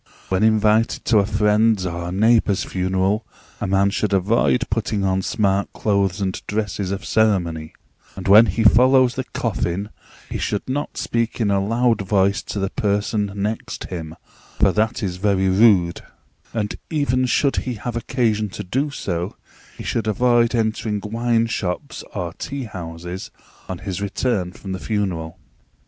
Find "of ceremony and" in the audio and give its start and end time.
6.89-8.27